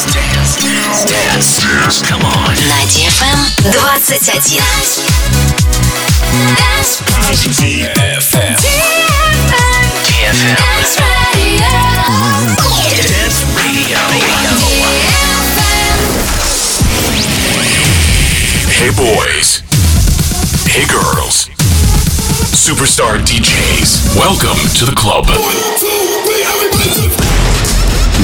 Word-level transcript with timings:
Dance, 0.00 0.56
dance, 0.56 1.04
dance, 1.04 1.60
dance. 1.60 2.00
Come 2.08 2.24
on. 2.24 2.56
На 2.56 2.80
DFM 2.88 3.36
21. 3.60 4.00
DFM. 7.52 8.56
DFM. 10.08 10.40
Dance 12.96 13.44
Radio. 13.60 14.00
Hey 18.72 18.90
boys. 18.96 19.60
Hey 20.66 20.86
girls. 20.88 21.50
Superstar 22.56 23.18
DJs. 23.26 24.16
Welcome 24.16 24.56
to 24.78 24.86
the 24.86 24.94
club. 24.96 25.26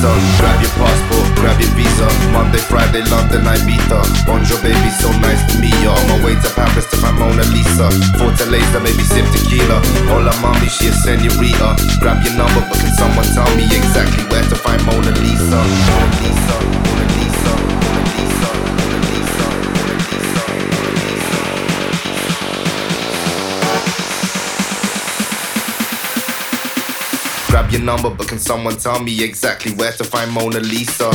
Lisa? 0.00 0.40
Grab 0.40 0.60
your 0.62 0.70
passport, 0.80 1.28
grab 1.36 1.60
your 1.60 1.70
visa. 1.76 2.08
Monday, 2.32 2.58
Friday, 2.58 3.02
London, 3.10 3.44
Ibiza. 3.44 4.00
Bonjour, 4.24 4.58
baby, 4.62 4.90
so 4.96 5.12
nice 5.20 5.44
to 5.52 5.60
meet 5.60 5.76
you. 5.82 5.90
On 5.90 6.08
my 6.08 6.24
way 6.24 6.34
to 6.40 6.50
Paris 6.56 6.86
to 6.90 6.96
find 6.96 7.18
Mona 7.18 7.44
Lisa. 7.52 7.90
Forte 8.16 8.44
later, 8.48 8.80
maybe 8.80 9.04
sip 9.04 9.26
tequila. 9.32 9.80
Hola, 10.08 10.32
mommy, 10.40 10.68
she 10.68 10.88
a 10.88 10.92
senorita. 10.92 11.76
Grab 12.00 12.24
your 12.24 12.34
number, 12.34 12.64
but 12.68 12.78
can 12.80 12.92
someone 12.96 13.28
tell 13.36 13.48
me 13.56 13.64
exactly 13.68 14.24
where 14.32 14.44
to 14.48 14.56
find 14.56 14.80
Mona 14.86 15.12
Lisa, 15.20 15.60
Mona 15.60 16.08
Lisa, 16.24 16.56
Mona 16.64 17.04
Lisa, 17.20 17.52
number, 27.84 28.10
but 28.10 28.28
can 28.28 28.38
someone 28.38 28.76
tell 28.76 29.00
me 29.02 29.22
exactly 29.22 29.72
where 29.72 29.92
to 29.92 30.04
find 30.04 30.30
Mona 30.30 30.60
Lisa? 30.60 31.10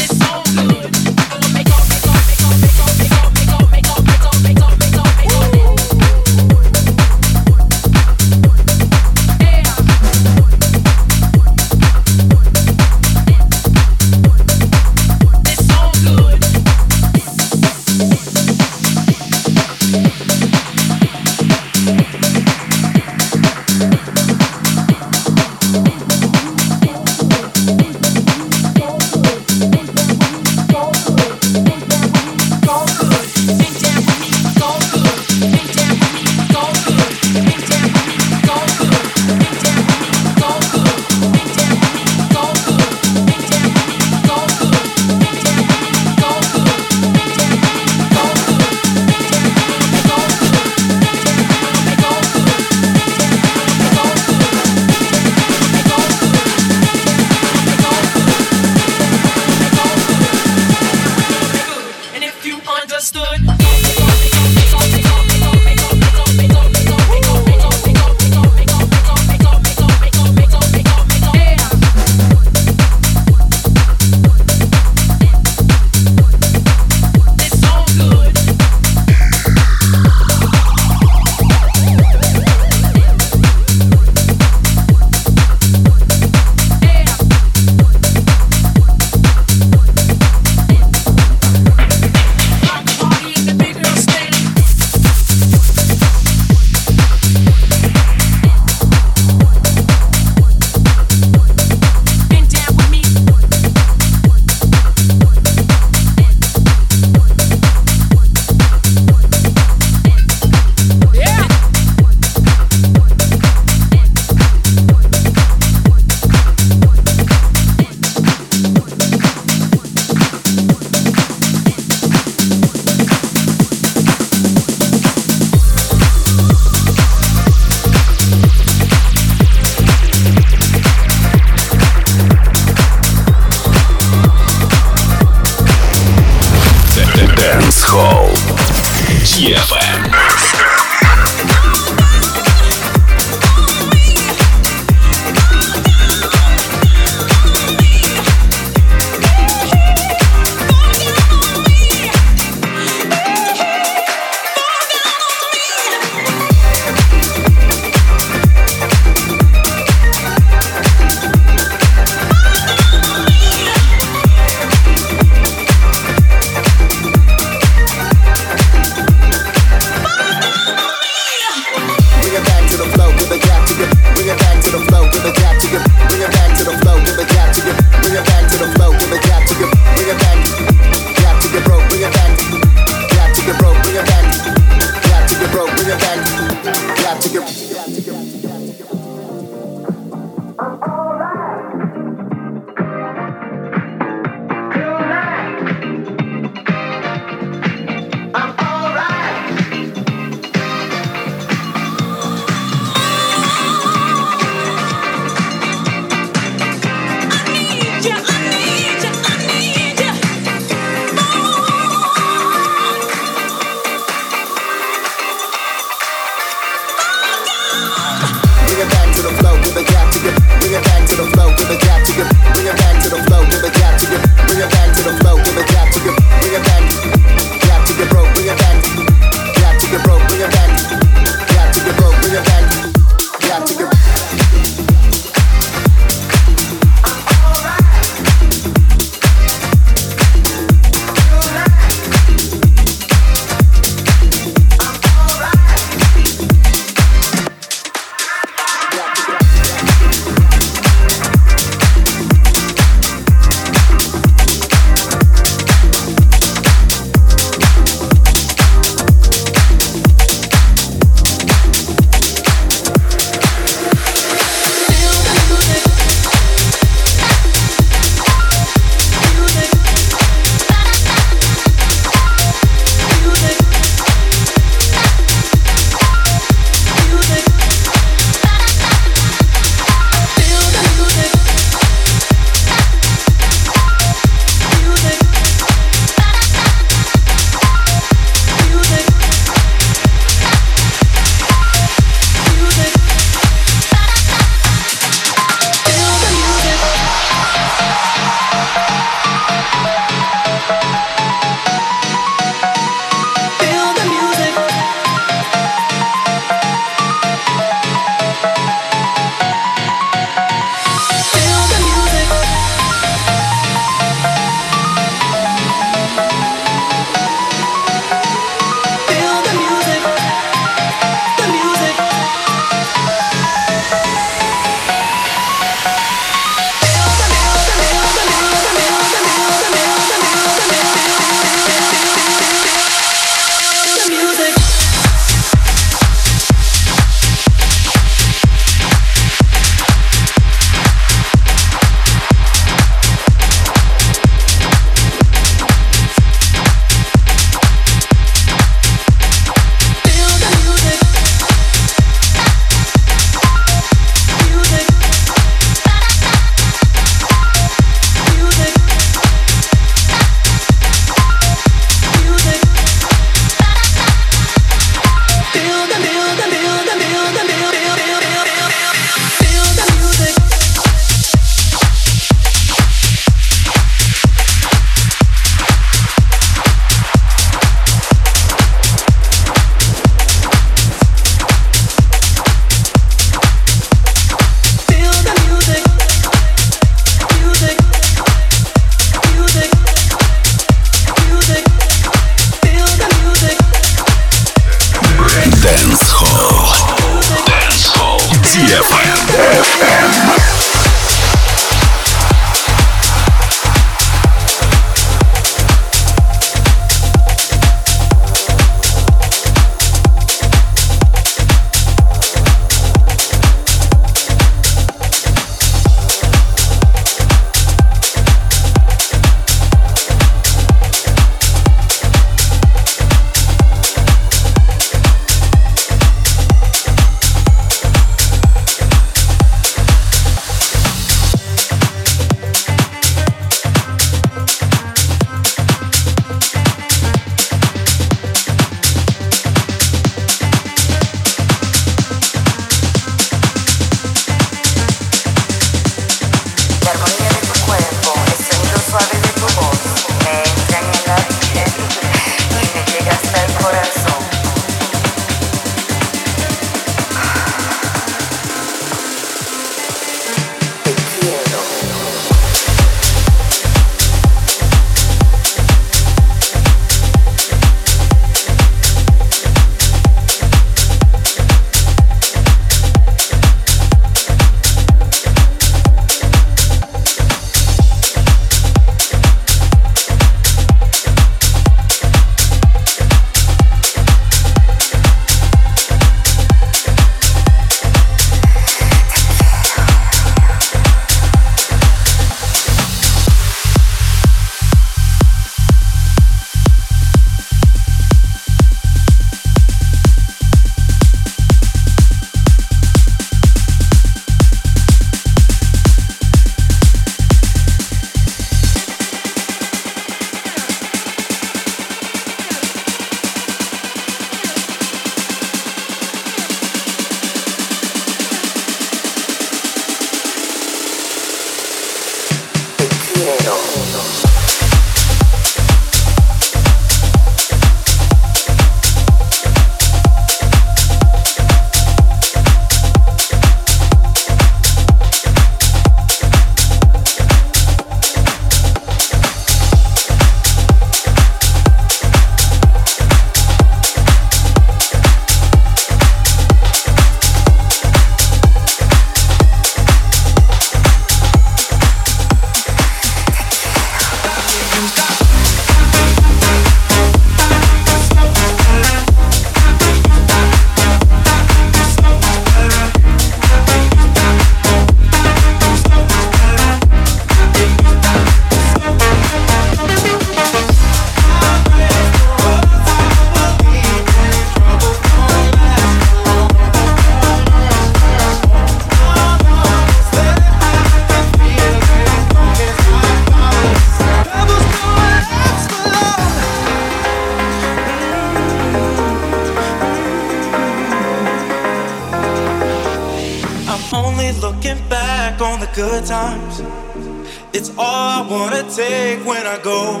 wanna 598.28 598.62
take 598.70 599.24
when 599.24 599.46
I 599.46 599.58
go. 599.62 600.00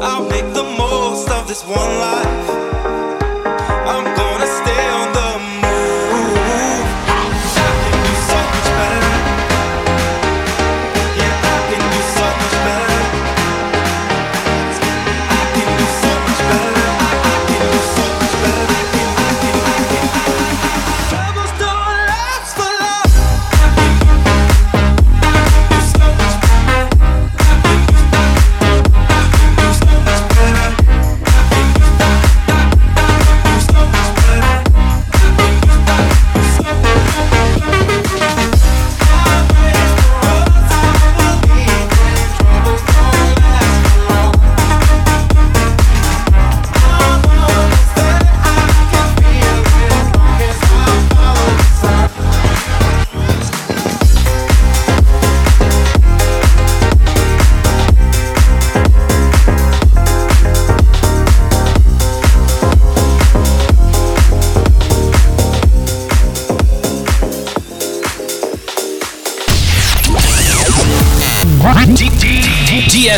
I'll 0.00 0.28
make 0.28 0.52
the 0.54 0.64
most 0.78 1.28
of 1.30 1.46
this 1.46 1.64
one 1.64 1.98
life. 1.98 2.71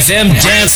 FM 0.04 0.28
Dance 0.44 0.73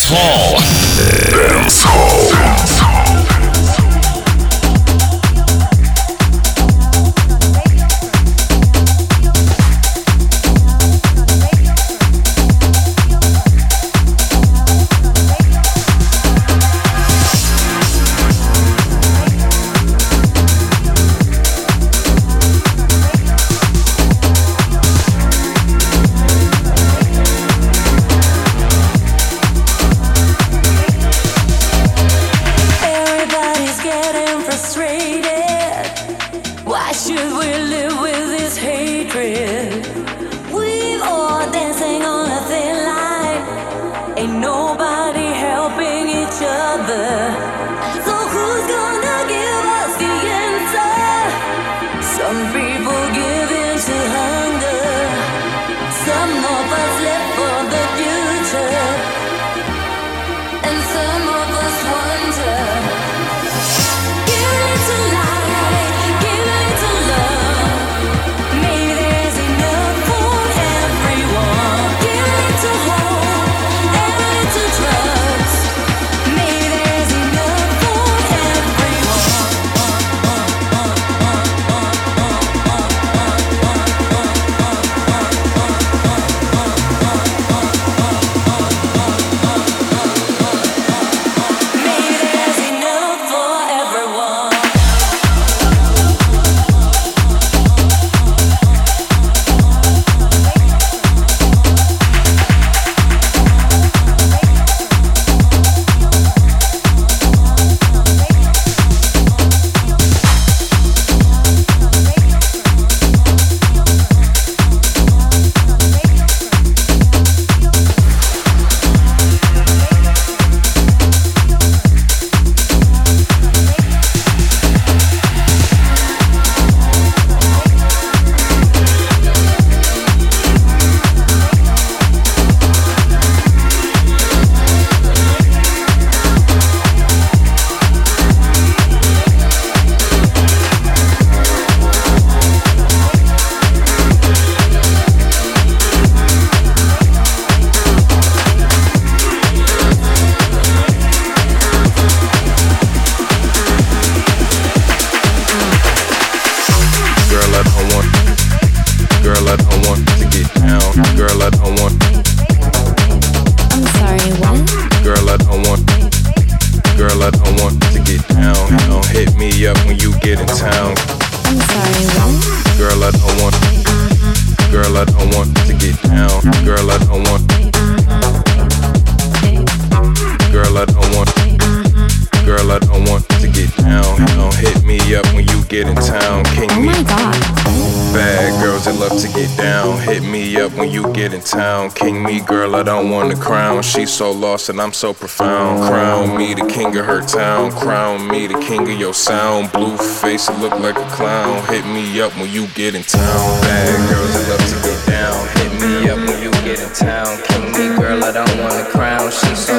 don't 192.89 193.11
want 193.11 193.31
a 193.31 193.37
crown. 193.37 193.83
She's 193.83 194.11
so 194.11 194.33
lost 194.33 194.71
and 194.71 194.81
I'm 194.81 194.95
so 194.95 195.13
profound. 195.13 195.87
Crown 195.91 196.39
me 196.39 196.55
the 196.55 196.67
king 196.67 196.97
of 196.97 197.05
her 197.05 197.21
town. 197.21 197.71
Crown 197.71 198.27
me 198.27 198.47
the 198.47 198.59
king 198.61 198.81
of 198.81 198.99
your 198.99 199.13
sound. 199.13 199.71
Blue 199.73 199.99
face, 199.99 200.49
look 200.59 200.73
like 200.81 200.97
a 200.97 201.09
clown. 201.11 201.63
Hit 201.67 201.85
me 201.85 202.19
up 202.23 202.33
when 202.39 202.51
you 202.51 202.67
get 202.69 202.95
in 202.95 203.03
town. 203.03 203.61
Bad 203.61 204.09
girls, 204.09 204.33
I 204.35 204.41
love 204.49 204.65
to 204.73 204.89
get 204.89 205.07
down. 205.07 205.37
Hit 205.59 205.73
me 205.83 206.09
up 206.09 206.17
when 206.17 206.43
you 206.43 206.51
get 206.65 206.81
in 206.81 206.89
town. 206.95 207.29
King 207.45 207.73
me, 207.77 208.01
girl, 208.01 208.25
I 208.25 208.33
don't 208.33 208.59
want 208.59 208.81
a 208.81 208.89
crown. 208.91 209.31
She's 209.33 209.67
so 209.67 209.77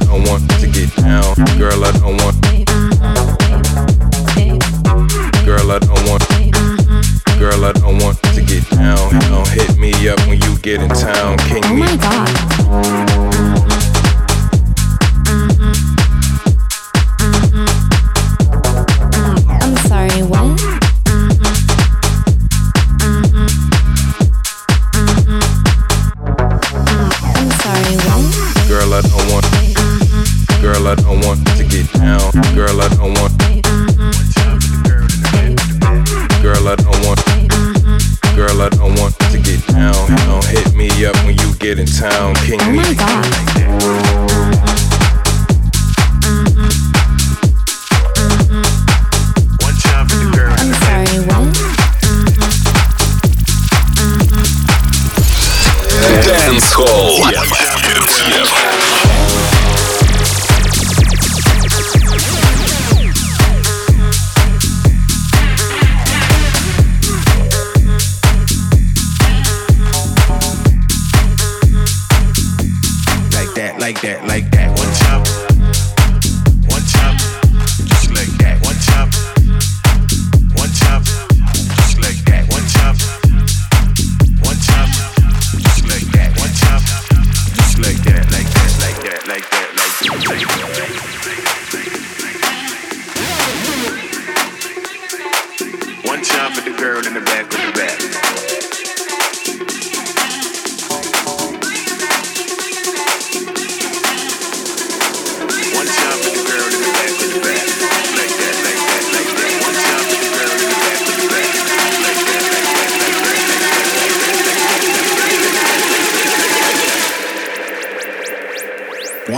I 0.00 0.04
don't 0.04 0.28
want 0.28 0.48
to 0.60 0.66
get 0.68 0.94
down. 0.96 1.34
Girl, 1.58 1.84
I 1.84 1.90
don't 1.90 2.16
want. 2.22 2.40
Girl, 5.44 5.72
I 5.72 5.78
don't 5.80 6.08
want. 6.08 6.22
Girl, 7.40 7.64
I 7.64 7.72
don't 7.72 7.98
want 7.98 8.22
to 8.22 8.42
get 8.42 8.68
down. 8.70 9.10
You 9.10 9.28
know, 9.30 9.42
hit 9.44 9.76
me 9.76 10.08
up 10.08 10.20
when 10.28 10.40
you 10.40 10.56
get 10.58 10.80
in 10.82 10.90
town. 10.90 11.38
King 11.38 11.64
oh 11.64 11.74
me. 11.74 11.80
my 11.80 11.96
god. 11.96 13.77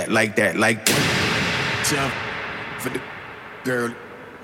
that, 0.00 0.10
like 0.10 0.36
that, 0.36 0.56
like 0.56 0.88
One 0.88 0.94
time 1.90 2.10
for 2.80 2.88
the 2.90 3.00
girl, 3.64 3.90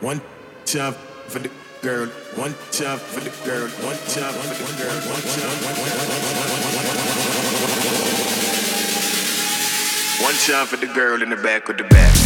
one 0.00 0.20
time 0.66 0.92
for 0.92 1.38
the 1.38 1.50
girl, 1.82 2.08
one 2.36 2.54
time 2.72 2.98
for 2.98 3.20
the 3.20 3.30
girl, 3.44 3.68
one 3.86 3.96
time 4.12 4.34
for 4.34 4.48
the 4.52 4.66
girl, 4.76 4.98
one 5.08 5.22
time, 5.22 5.56
one 10.22 10.34
time 10.34 10.66
for 10.66 10.76
the 10.76 10.92
girl 10.92 11.22
in 11.22 11.30
the 11.30 11.36
back 11.36 11.68
of 11.68 11.78
the 11.78 11.84
back. 11.84 12.25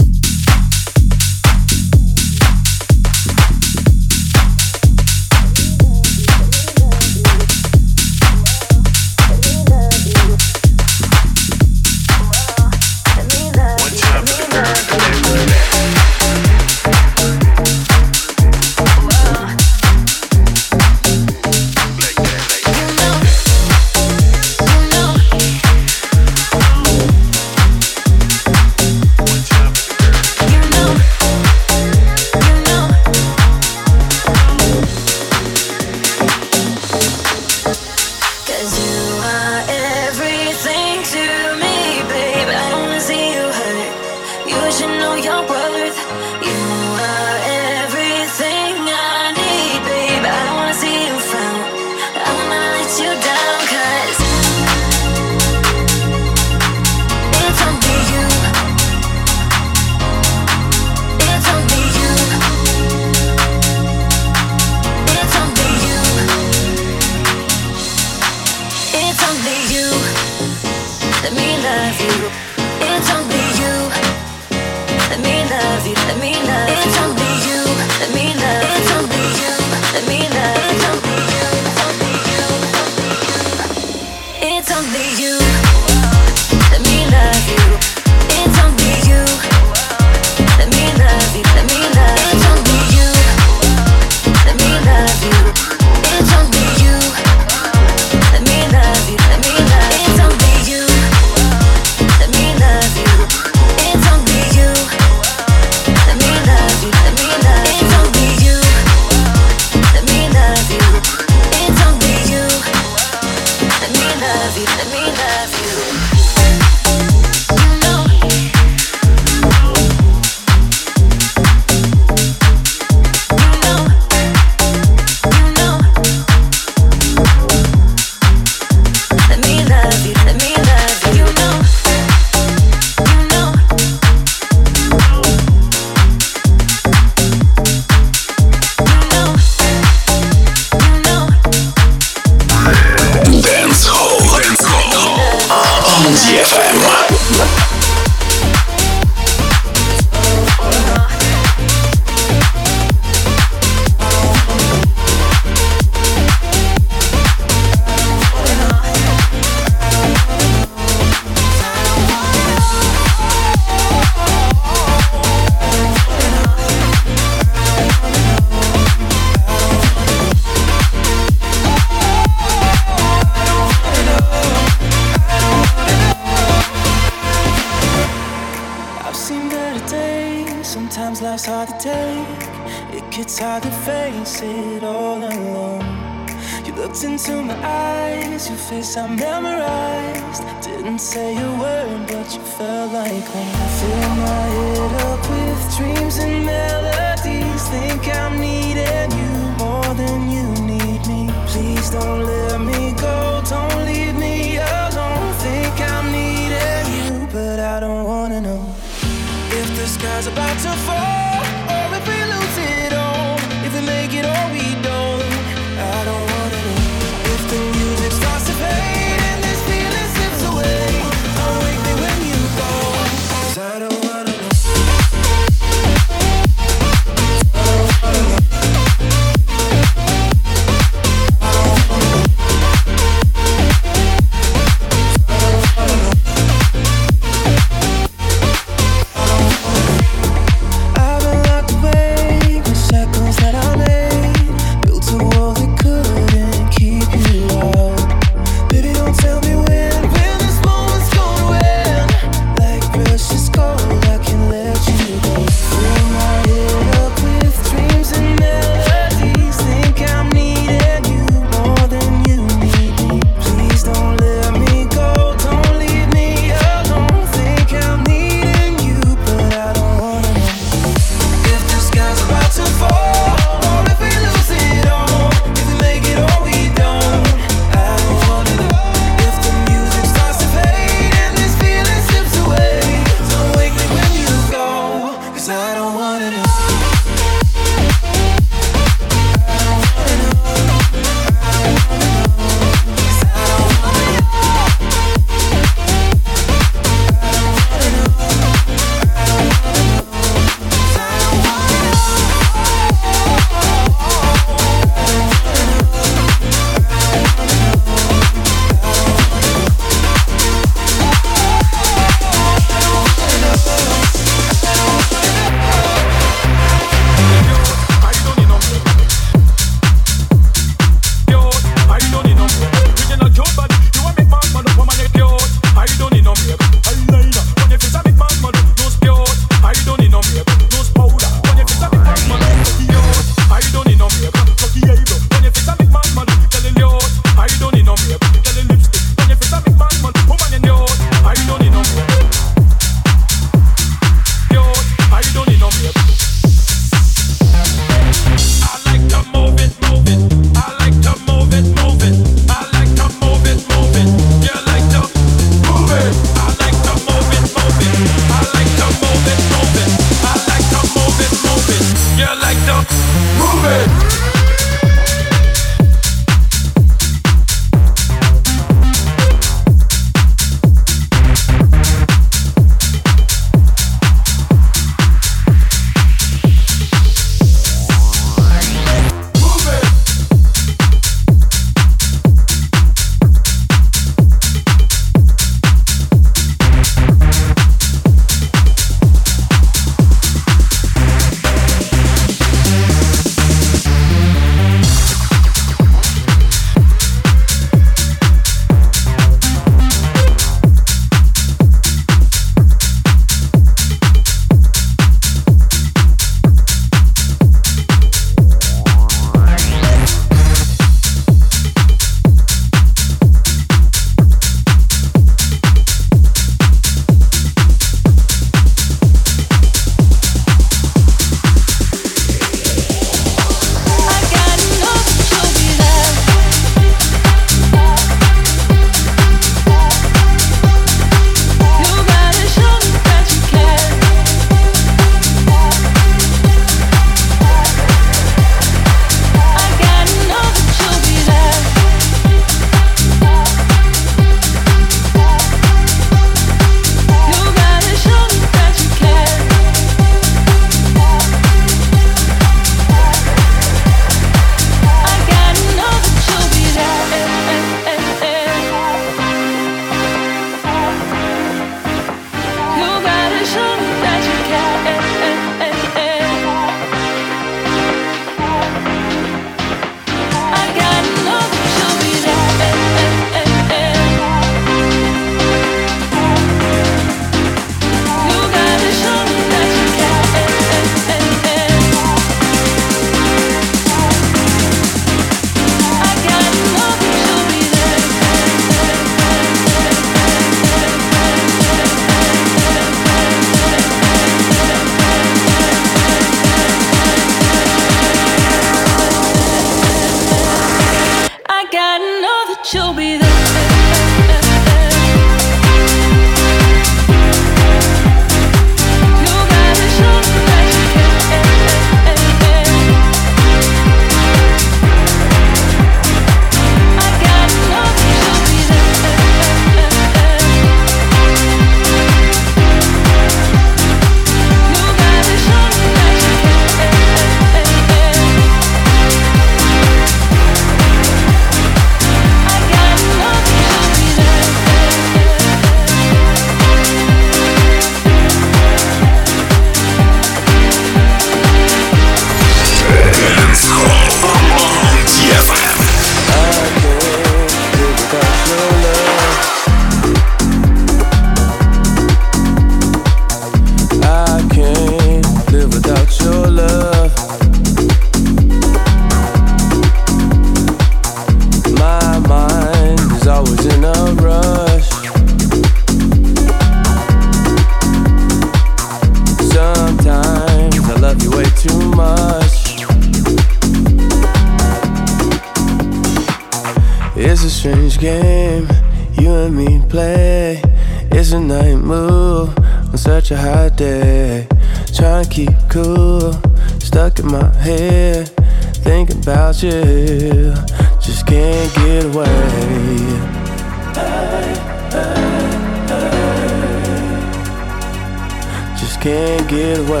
can't 599.06 599.48
get 599.48 599.78
away. 599.78 600.00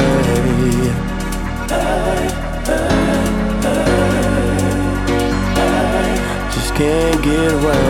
Just 6.50 6.74
can't 6.74 7.22
get 7.22 7.52
away. 7.52 7.86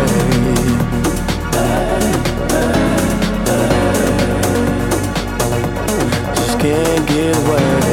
Just 6.34 6.60
can't 6.60 7.08
get 7.08 7.36
away. 7.38 7.85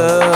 love. 0.00 0.29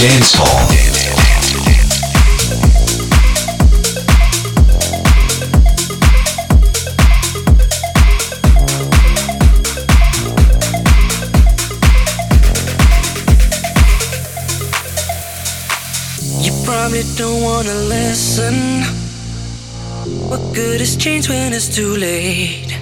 Dance 0.00 0.32
Hall. 0.36 0.68
You 16.40 16.52
probably 16.64 17.02
don't 17.16 17.42
wanna 17.42 17.74
listen. 17.74 18.84
What 20.28 20.54
good 20.54 20.80
is 20.80 20.96
change 20.96 21.28
when 21.28 21.52
it's 21.52 21.74
too 21.74 21.96
late? 21.96 22.72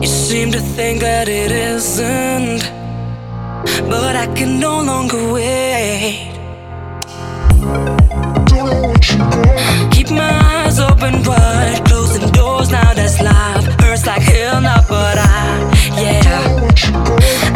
You 0.00 0.06
seem 0.06 0.52
to 0.52 0.60
think 0.60 1.00
that 1.00 1.28
it 1.28 1.50
isn't, 1.50 2.71
but 3.88 4.16
I 4.16 4.26
can 4.34 4.60
no 4.60 4.80
longer 4.82 5.32
wait. 5.32 6.28
Keep 9.92 10.10
my 10.10 10.32
eyes 10.54 10.78
open 10.78 11.22
wide, 11.24 11.82
closing 11.84 12.30
doors 12.32 12.70
now. 12.70 12.94
That's 12.94 13.20
life. 13.20 13.64
Hurts 13.80 14.06
like 14.06 14.22
hell 14.22 14.60
now, 14.60 14.80
but 14.88 15.16
I, 15.18 15.70
yeah, 16.00 16.22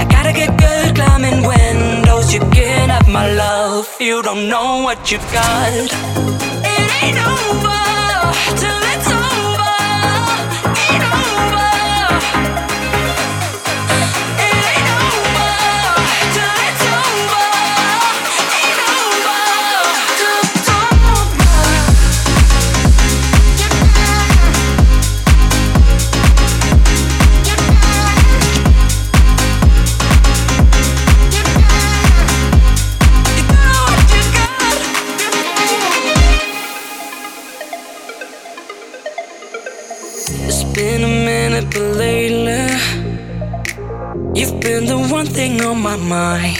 I 0.00 0.04
gotta 0.10 0.32
get 0.32 0.56
good 0.58 0.94
climbing 0.94 1.46
windows. 1.46 2.32
You 2.34 2.40
can't 2.56 2.90
have 2.90 3.08
my 3.08 3.32
love. 3.32 3.88
You 4.00 4.22
don't 4.22 4.48
know 4.48 4.82
what 4.82 5.10
you 5.10 5.18
got. 5.32 5.72
It 5.72 6.90
ain't 7.02 7.18
over 7.18 8.58
till 8.60 8.70
over. 8.70 8.75
My 45.98 46.08
mind 46.08 46.58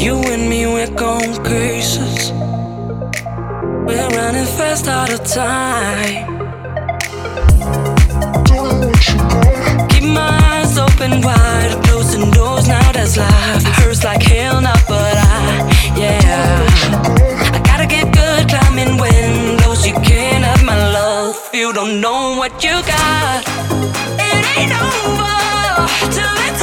You 0.00 0.18
and 0.32 0.48
me, 0.48 0.66
we're 0.66 0.94
going 0.94 1.32
cases 1.44 2.32
We're 3.86 4.08
running 4.08 4.46
fast 4.46 4.88
out 4.88 5.12
of 5.12 5.24
time. 5.24 6.38
Keep 9.88 10.04
my 10.04 10.38
eyes 10.52 10.78
open 10.78 11.20
wide 11.22 11.78
Closing 11.84 12.30
doors, 12.30 12.66
now 12.68 12.92
that's 12.92 13.16
life. 13.16 13.64
Hurts 13.78 14.04
like 14.04 14.22
hell 14.22 14.60
now, 14.60 14.74
but 14.88 15.16
I, 15.16 15.94
yeah. 15.96 16.66
I 17.54 17.60
gotta 17.64 17.86
get 17.86 18.12
good 18.12 18.48
climbing 18.48 18.98
windows 18.98 19.86
You 19.86 19.94
can't 19.94 20.44
have 20.44 20.64
my 20.64 20.76
love. 20.92 21.36
You 21.52 21.72
don't 21.72 22.00
know 22.00 22.36
what 22.36 22.52
you 22.64 22.72
got. 22.94 23.44
It 24.18 24.44
ain't 24.56 24.72
over 24.72 25.40
Till 26.14 26.36
it's 26.48 26.59